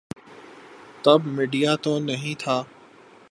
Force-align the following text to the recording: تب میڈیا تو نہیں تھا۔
تب 1.03 1.19
میڈیا 1.27 1.75
تو 1.75 1.99
نہیں 1.99 2.35
تھا۔ 2.39 2.57